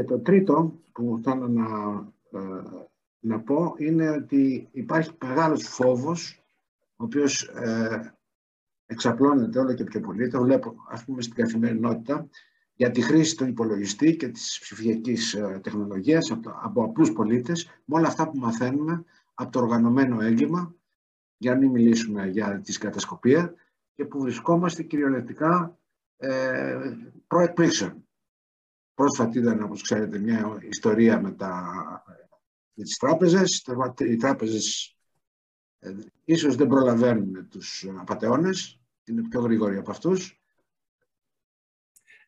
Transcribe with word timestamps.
Και 0.00 0.06
το 0.06 0.18
τρίτο 0.18 0.80
που 0.92 1.20
θέλω 1.22 1.48
να, 1.48 1.68
ε, 2.40 2.62
να 3.20 3.40
πω 3.40 3.74
είναι 3.78 4.10
ότι 4.10 4.68
υπάρχει 4.72 5.10
μεγάλος 5.24 5.62
φόβος, 5.68 6.42
ο 6.96 7.04
οποίος 7.04 7.42
ε, 7.42 8.14
εξαπλώνεται 8.86 9.58
όλο 9.58 9.74
και 9.74 9.84
πιο 9.84 10.00
πολύ, 10.00 10.28
το 10.28 10.42
βλέπω 10.42 10.74
ας 10.88 11.04
πούμε 11.04 11.22
στην 11.22 11.34
καθημερινότητα, 11.34 12.28
για 12.74 12.90
τη 12.90 13.00
χρήση 13.00 13.36
του 13.36 13.46
υπολογιστή 13.46 14.16
και 14.16 14.28
της 14.28 14.58
ψηφιακής 14.60 15.34
ε, 15.34 15.60
τεχνολογίας 15.62 16.30
από, 16.30 16.50
από 16.62 16.84
απλούς 16.84 17.12
πολίτες, 17.12 17.64
με 17.84 17.98
όλα 17.98 18.06
αυτά 18.06 18.28
που 18.28 18.38
μαθαίνουμε 18.38 19.04
από 19.34 19.50
το 19.50 19.60
οργανωμένο 19.60 20.20
έγκλημα, 20.20 20.74
για 21.36 21.52
να 21.52 21.58
μην 21.58 21.70
μιλήσουμε 21.70 22.26
για 22.28 22.60
τη 22.60 22.72
κατασκοπία, 22.72 23.54
και 23.94 24.04
που 24.04 24.20
βρισκόμαστε 24.20 24.82
κυριολεκτικά 24.82 25.78
ε, 26.16 26.78
προεκπλήξεων. 27.26 28.04
Πρόσφατα 29.00 29.38
ήταν, 29.38 29.62
όπως 29.62 29.82
ξέρετε, 29.82 30.18
μια 30.18 30.58
ιστορία 30.68 31.20
με, 31.20 31.32
τα, 31.32 31.72
με 32.74 32.84
τις 32.84 32.96
τράπεζες. 32.96 33.64
Οι 33.98 34.16
τράπεζες 34.16 34.96
ε, 35.78 35.90
ίσως 36.24 36.56
δεν 36.56 36.66
προλαβαίνουν 36.66 37.48
τους 37.48 37.86
απαταιώνες, 37.98 38.80
είναι 39.04 39.28
πιο 39.28 39.40
γρήγοροι 39.40 39.76
από 39.76 39.90
αυτούς. 39.90 40.40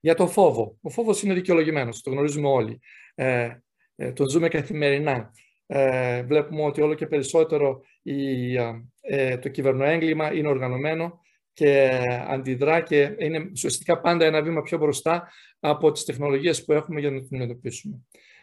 Για 0.01 0.15
το 0.15 0.27
φόβο. 0.27 0.79
Ο 0.80 0.91
φόβος 0.91 1.23
είναι 1.23 1.35
δικαιολογημένος, 1.35 2.01
το 2.03 2.11
γνωρίζουμε 2.11 2.49
όλοι. 2.49 2.80
Ε, 3.15 3.57
ε, 3.97 4.13
τον 4.13 4.29
ζούμε 4.29 4.49
καθημερινά. 4.49 5.33
Ε, 5.66 6.23
βλέπουμε 6.23 6.63
ότι 6.63 6.80
όλο 6.80 6.95
και 6.95 7.07
περισσότερο 7.07 7.83
η, 8.02 8.55
ε, 9.01 9.39
το 9.39 9.49
κυβερνοέγκλημα 9.49 10.35
είναι 10.35 10.49
οργανωμένο 10.49 11.21
και 11.52 12.01
αντιδρά 12.29 12.80
και 12.80 13.15
είναι 13.19 13.48
ουσιαστικά 13.52 14.01
πάντα 14.01 14.24
ένα 14.24 14.43
βήμα 14.43 14.62
πιο 14.62 14.79
μπροστά 14.79 15.29
από 15.60 15.93
τις 15.93 16.05
τεχνολογίες 16.05 16.65
που 16.65 16.73
έχουμε 16.73 17.01
για 17.01 17.10
να 17.10 17.16
την 17.16 17.27
αντιμετωπίσουμε. 17.27 18.01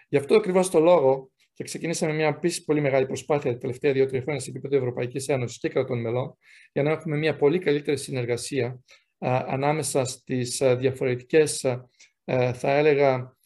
Γι' 0.09 0.17
αυτό 0.17 0.35
ακριβώς 0.35 0.69
το 0.69 0.79
λόγο 0.79 1.31
και 1.53 1.63
ξεκινήσαμε 1.63 2.13
μια 2.13 2.27
επίσης 2.27 2.63
πολύ 2.63 2.81
μεγάλη 2.81 3.05
προσπάθεια 3.05 3.51
τα 3.51 3.57
τελευταία 3.57 3.93
δύο-τρία 3.93 4.21
χρόνια 4.21 4.41
σε 4.41 4.49
επίπεδο 4.49 4.75
Ευρωπαϊκής 4.75 5.27
Ένωσης 5.27 5.59
και 5.59 5.69
κρατών 5.69 6.01
μελών, 6.01 6.37
για 6.71 6.83
να 6.83 6.91
έχουμε 6.91 7.17
μια 7.17 7.35
πολύ 7.35 7.59
καλύτερη 7.59 7.97
συνεργασία 7.97 8.79
α, 9.17 9.45
ανάμεσα 9.47 10.05
στις 10.05 10.61
διαφορετικές, 10.77 11.59
θα 12.53 12.71
έλεγα, 12.71 13.37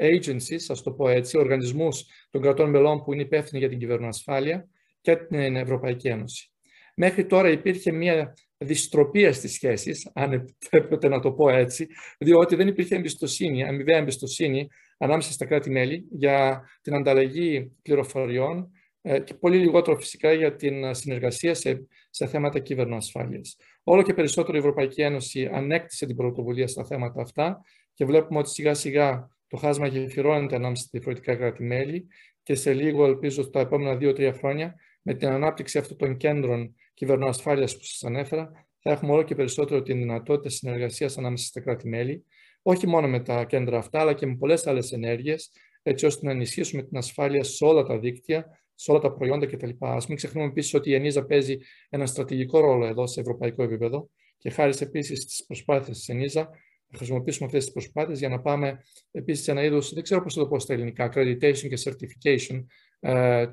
agencies, 0.00 0.64
ας 0.68 0.82
το 0.82 0.92
πω 0.92 1.08
έτσι, 1.08 1.38
οργανισμούς 1.38 2.04
των 2.30 2.42
κρατών 2.42 2.70
μελών 2.70 3.04
που 3.04 3.12
είναι 3.12 3.22
υπεύθυνοι 3.22 3.58
για 3.58 3.68
την 3.68 3.78
κυβερνοασφάλεια 3.78 4.68
και 5.00 5.16
την 5.16 5.56
Ευρωπαϊκή 5.56 6.08
Ένωση. 6.08 6.50
Μέχρι 6.98 7.26
τώρα 7.26 7.50
υπήρχε 7.50 7.92
μια 7.92 8.34
δυστροπία 8.58 9.32
στις 9.32 9.52
σχέσεις, 9.52 10.10
αν 10.14 10.32
επιτρέπετε 10.32 11.08
να 11.08 11.20
το 11.20 11.32
πω 11.32 11.48
έτσι, 11.48 11.86
διότι 12.18 12.56
δεν 12.56 12.68
υπήρχε 12.68 12.94
εμπιστοσύνη, 12.94 13.64
αμοιβαία 13.64 13.96
εμπιστοσύνη 13.98 14.68
ανάμεσα 14.98 15.32
στα 15.32 15.46
κράτη-μέλη 15.46 16.06
για 16.10 16.62
την 16.82 16.94
ανταλλαγή 16.94 17.72
πληροφοριών 17.82 18.70
ε, 19.02 19.20
και 19.20 19.34
πολύ 19.34 19.58
λιγότερο 19.58 19.96
φυσικά 19.96 20.32
για 20.32 20.56
την 20.56 20.94
συνεργασία 20.94 21.54
σε, 21.54 21.86
σε 22.10 22.26
θέματα 22.26 22.58
κυβερνοασφάλειας. 22.58 23.56
Όλο 23.82 24.02
και 24.02 24.14
περισσότερο 24.14 24.56
η 24.56 24.60
Ευρωπαϊκή 24.60 25.02
Ένωση 25.02 25.50
ανέκτησε 25.52 26.06
την 26.06 26.16
πρωτοβουλία 26.16 26.68
στα 26.68 26.84
θέματα 26.84 27.22
αυτά 27.22 27.60
και 27.94 28.04
βλέπουμε 28.04 28.38
ότι 28.38 28.48
σιγά 28.48 28.74
σιγά 28.74 29.28
το 29.48 29.56
χάσμα 29.56 29.86
γεφυρώνεται 29.86 30.54
ανάμεσα 30.56 30.82
στα 30.82 30.90
διαφορετικά 30.92 31.34
κράτη-μέλη 31.34 32.06
και 32.42 32.54
σε 32.54 32.72
λίγο, 32.72 33.04
ελπίζω, 33.04 33.42
στα 33.42 33.60
επόμενα 33.60 33.96
δύο-τρία 33.96 34.32
χρόνια, 34.32 34.74
με 35.02 35.14
την 35.14 35.28
ανάπτυξη 35.28 35.78
αυτών 35.78 35.96
των 35.96 36.16
κέντρων 36.16 36.74
κυβερνοασφάλειας 36.96 37.76
που 37.76 37.84
σας 37.84 38.04
ανέφερα, 38.04 38.50
θα 38.78 38.90
έχουμε 38.90 39.12
όλο 39.12 39.22
και 39.22 39.34
περισσότερο 39.34 39.82
την 39.82 39.98
δυνατότητα 39.98 40.48
συνεργασίας 40.48 41.18
ανάμεσα 41.18 41.46
στα 41.46 41.60
κράτη-μέλη, 41.60 42.24
όχι 42.62 42.86
μόνο 42.86 43.08
με 43.08 43.20
τα 43.20 43.44
κέντρα 43.44 43.78
αυτά, 43.78 44.00
αλλά 44.00 44.12
και 44.12 44.26
με 44.26 44.36
πολλές 44.36 44.66
άλλες 44.66 44.92
ενέργειες, 44.92 45.50
έτσι 45.82 46.06
ώστε 46.06 46.26
να 46.26 46.32
ενισχύσουμε 46.32 46.82
την 46.82 46.96
ασφάλεια 46.96 47.44
σε 47.44 47.64
όλα 47.64 47.82
τα 47.82 47.98
δίκτυα, 47.98 48.60
σε 48.74 48.90
όλα 48.90 49.00
τα 49.00 49.12
προϊόντα 49.12 49.46
κτλ. 49.46 49.70
Α 49.78 49.98
μην 50.08 50.16
ξεχνούμε 50.16 50.46
επίσης 50.46 50.74
ότι 50.74 50.90
η 50.90 50.94
ΕΝΙΖΑ 50.94 51.24
παίζει 51.24 51.58
ένα 51.88 52.06
στρατηγικό 52.06 52.60
ρόλο 52.60 52.86
εδώ 52.86 53.06
σε 53.06 53.20
ευρωπαϊκό 53.20 53.62
επίπεδο 53.62 54.10
και 54.38 54.50
χάρη 54.50 54.76
επίσης 54.80 55.22
στις 55.22 55.44
προσπάθειες 55.46 55.98
της 55.98 56.08
ΕΝΙΖΑ 56.08 56.50
θα 56.90 56.96
χρησιμοποιήσουμε 56.96 57.46
αυτές 57.46 57.64
τις 57.64 57.72
προσπάθειες 57.72 58.18
για 58.18 58.28
να 58.28 58.40
πάμε 58.40 58.84
επίσης 59.10 59.44
σε 59.44 59.50
ένα 59.50 59.64
είδος, 59.64 59.92
δεν 59.92 60.02
ξέρω 60.02 60.22
πώς 60.22 60.34
θα 60.34 60.40
το 60.40 60.48
πω 60.48 60.58
στα 60.58 60.72
ελληνικά, 60.72 61.12
accreditation 61.12 61.68
και 61.68 61.78
certification, 61.84 62.54
ε, 62.54 62.64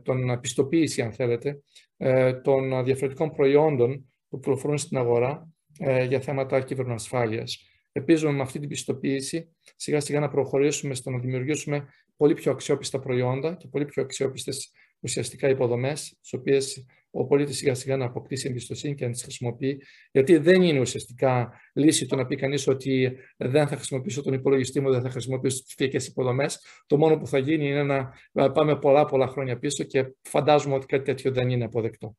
των 0.04 0.40
πιστοποίηση, 0.42 1.02
αν 1.02 1.12
θέλετε, 1.12 1.64
ε, 1.98 2.34
των 2.34 2.84
διαφορετικών 2.84 3.32
προϊόντων 3.32 4.14
που 4.30 4.40
προχωρούν 4.40 4.78
στην 4.78 4.98
αγορά 4.98 5.54
ε, 5.80 6.04
για 6.04 6.20
θέματα 6.20 6.62
κυβερνοασφάλειας. 6.62 7.58
Ελπίζουμε 7.92 8.32
με 8.32 8.42
αυτή 8.42 8.60
την 8.60 8.70
πιστοποίηση 8.70 9.56
σιγά 9.76 10.00
σιγά 10.00 10.20
να 10.20 10.30
προχωρήσουμε 10.30 10.94
στο 10.94 11.10
να 11.10 11.20
δημιουργήσουμε 11.20 11.88
πολύ 12.18 12.34
πιο 12.34 12.52
αξιόπιστα 12.52 13.00
προϊόντα 13.00 13.56
και 13.56 13.68
πολύ 13.68 13.86
πιο 13.86 14.04
αξιόπιστες 14.04 14.72
ουσιαστικά 15.00 15.50
υποδομές, 15.50 16.20
τι 16.22 16.38
οποίες 16.38 16.86
ο 17.16 17.26
πολίτης 17.26 17.58
σιγά 17.58 17.76
σιγά 17.76 17.98
να 17.98 18.06
αποκτήσει 18.06 18.48
εμπιστοσύνη 18.50 18.96
και 18.96 19.06
να 19.06 19.12
τις 19.12 19.22
χρησιμοποιεί. 19.22 19.82
Γιατί 20.12 20.38
δεν 20.38 20.62
είναι 20.62 20.80
ουσιαστικά 20.80 21.54
λύση 21.74 22.06
το 22.06 22.16
να 22.16 22.26
πει 22.26 22.36
κανείς 22.36 22.68
ότι 22.68 23.18
δεν 23.38 23.68
θα 23.68 23.76
χρησιμοποιήσω 23.76 24.22
τον 24.22 24.34
υπολογιστή 24.34 24.80
μου, 24.80 24.92
δεν 24.92 25.02
θα 25.02 25.10
χρησιμοποιήσω 25.10 25.56
τις 25.56 25.66
ψηφιακές 25.66 26.08
υποδομές. 26.08 26.60
Το 26.88 26.98
μόνο 26.98 27.18
που 27.18 27.28
θα 27.28 27.38
γίνει 27.38 27.68
είναι 27.68 27.84
να 27.84 28.52
πάμε 28.52 28.80
πολλά 28.80 29.06
πολλά 29.06 29.28
χρόνια 29.28 29.60
πίσω 29.60 29.84
και 29.84 30.16
φαντάζομαι 30.22 30.76
ότι 30.76 30.86
κάτι 30.86 31.04
τέτοιο 31.04 31.32
δεν 31.32 31.50
είναι 31.50 31.64
αποδεκτό. 31.64 32.18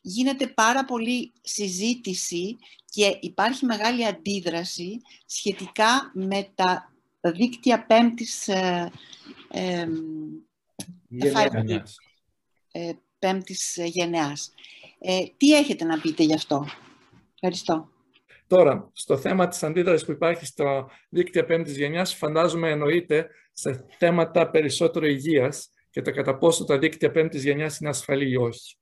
Γίνεται 0.00 0.46
πάρα 0.46 0.84
πολύ 0.84 1.32
συζήτηση 1.40 2.56
και 2.84 3.18
υπάρχει 3.20 3.64
μεγάλη 3.64 4.06
αντίδραση 4.06 4.96
σχετικά 5.26 6.12
με 6.14 6.48
τα 6.54 6.92
δίκτυα 7.20 7.86
πέμπτης 7.86 8.48
ε, 8.48 8.92
ε, 9.50 9.86
γενιάς. 11.08 11.96
Ε, 12.72 12.92
πέμπτης 13.24 13.78
γενεάς. 13.84 14.52
Ε, 14.98 15.24
τι 15.36 15.56
έχετε 15.56 15.84
να 15.84 16.00
πείτε 16.00 16.22
γι' 16.22 16.34
αυτό; 16.34 16.66
Ευχαριστώ. 17.34 17.88
Τώρα, 18.46 18.90
στο 18.92 19.16
θέμα 19.16 19.48
της 19.48 19.62
αντίδρασης 19.62 20.06
που 20.06 20.12
υπάρχει 20.12 20.46
στο 20.46 20.90
δίκτυο 21.08 21.44
πέμπτης 21.44 21.76
γενιάς, 21.76 22.14
φαντάζομαι 22.14 22.70
εννοείται 22.70 23.28
σε 23.52 23.86
θέματα 23.98 24.50
περισσότερο 24.50 25.06
υγείας 25.06 25.68
και 25.90 26.02
το 26.02 26.10
κατά 26.10 26.38
πόσο 26.38 26.64
τα 26.64 26.78
δίκτυα 26.78 27.10
πέμπτης 27.10 27.44
γενιάς 27.44 27.78
είναι 27.78 27.88
ασφαλή 27.88 28.30
ή 28.30 28.36
όχι. 28.36 28.76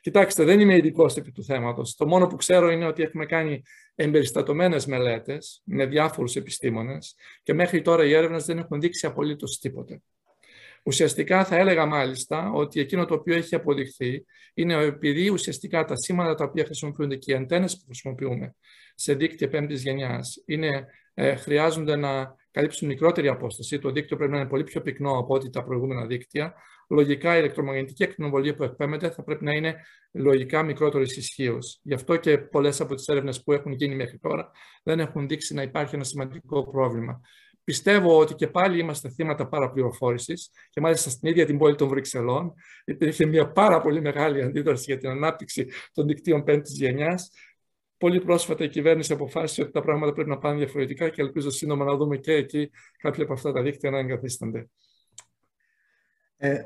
Κοιτάξτε, 0.00 0.44
δεν 0.44 0.60
είμαι 0.60 0.76
ειδικός 0.76 1.16
επί 1.16 1.32
του 1.32 1.44
θέματος. 1.44 1.94
Το 1.94 2.06
μόνο 2.06 2.26
που 2.26 2.36
ξέρω 2.36 2.70
είναι 2.70 2.86
ότι 2.86 3.02
έχουμε 3.02 3.26
κάνει 3.26 3.62
εμπεριστατωμένες 3.94 4.86
μελέτες 4.86 5.62
με 5.64 5.86
διάφορους 5.86 6.36
επιστήμονες 6.36 7.14
και 7.42 7.54
μέχρι 7.54 7.82
τώρα 7.82 8.04
οι 8.04 8.12
έρευνες 8.12 8.44
δεν 8.44 8.58
έχουν 8.58 8.80
δείξει 8.80 9.06
απολύτως 9.06 9.58
τίποτε. 9.58 10.02
Ουσιαστικά 10.82 11.44
θα 11.44 11.56
έλεγα 11.56 11.86
μάλιστα 11.86 12.50
ότι 12.52 12.80
εκείνο 12.80 13.04
το 13.04 13.14
οποίο 13.14 13.34
έχει 13.34 13.54
αποδειχθεί 13.54 14.24
είναι 14.54 14.74
επειδή 14.74 15.28
ουσιαστικά 15.28 15.84
τα 15.84 15.96
σήματα 15.96 16.34
τα 16.34 16.44
οποία 16.44 16.64
χρησιμοποιούνται 16.64 17.16
και 17.16 17.32
οι 17.32 17.34
αντένες 17.34 17.76
που 17.76 17.84
χρησιμοποιούμε 17.84 18.54
σε 18.94 19.14
δίκτυα 19.14 19.48
πέμπτης 19.48 19.82
γενιάς 19.82 20.36
ε, 21.14 21.34
χρειάζονται 21.34 21.96
να 21.96 22.34
καλύψουν 22.50 22.88
μικρότερη 22.88 23.28
απόσταση. 23.28 23.78
Το 23.78 23.90
δίκτυο 23.90 24.16
πρέπει 24.16 24.32
να 24.32 24.38
είναι 24.38 24.48
πολύ 24.48 24.64
πιο 24.64 24.80
πυκνό 24.80 25.18
από 25.18 25.34
ό,τι 25.34 25.50
τα 25.50 25.64
προηγούμενα 25.64 26.06
δίκτυα. 26.06 26.54
Λογικά 26.88 27.34
η 27.34 27.36
ηλεκτρομαγνητική 27.38 28.04
ακτινοβολία 28.04 28.54
που 28.54 28.62
εκπέμπεται 28.62 29.10
θα 29.10 29.22
πρέπει 29.22 29.44
να 29.44 29.52
είναι 29.52 29.76
λογικά 30.12 30.62
μικρότερης 30.62 31.16
ισχύως. 31.16 31.80
Γι' 31.82 31.94
αυτό 31.94 32.16
και 32.16 32.38
πολλές 32.38 32.80
από 32.80 32.94
τις 32.94 33.06
έρευνες 33.06 33.42
που 33.42 33.52
έχουν 33.52 33.72
γίνει 33.72 33.94
μέχρι 33.94 34.18
τώρα 34.18 34.50
δεν 34.82 35.00
έχουν 35.00 35.28
δείξει 35.28 35.54
να 35.54 35.62
υπάρχει 35.62 35.94
ένα 35.94 36.04
σημαντικό 36.04 36.70
πρόβλημα. 36.70 37.20
Πιστεύω 37.64 38.18
ότι 38.18 38.34
και 38.34 38.46
πάλι 38.46 38.78
είμαστε 38.78 39.08
θύματα 39.08 39.48
παραπληροφόρησης 39.48 40.50
και 40.70 40.80
μάλιστα 40.80 41.10
στην 41.10 41.28
ίδια 41.28 41.46
την 41.46 41.58
πόλη 41.58 41.74
των 41.74 41.88
Βρυξελών 41.88 42.54
υπήρχε 42.84 43.26
μια 43.26 43.52
πάρα 43.52 43.80
πολύ 43.80 44.00
μεγάλη 44.00 44.42
αντίδραση 44.42 44.84
για 44.86 44.98
την 44.98 45.08
ανάπτυξη 45.08 45.68
των 45.92 46.06
δικτύων 46.06 46.44
πέμπτης 46.44 46.76
γενιάς. 46.76 47.30
Πολύ 47.96 48.20
πρόσφατα 48.20 48.64
η 48.64 48.68
κυβέρνηση 48.68 49.12
αποφάσισε 49.12 49.62
ότι 49.62 49.70
τα 49.70 49.80
πράγματα 49.80 50.12
πρέπει 50.12 50.28
να 50.28 50.38
πάνε 50.38 50.58
διαφορετικά 50.58 51.08
και 51.08 51.22
ελπίζω 51.22 51.50
σύντομα 51.50 51.84
να 51.84 51.96
δούμε 51.96 52.16
και 52.16 52.32
εκεί 52.32 52.70
κάποια 52.98 53.24
από 53.24 53.32
αυτά 53.32 53.52
τα 53.52 53.62
δίκτυα 53.62 53.90
να 53.90 53.98
εγκαθίστανται. 53.98 54.68
Ε, 56.36 56.64